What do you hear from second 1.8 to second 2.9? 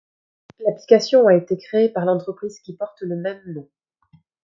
par l'entreprise qui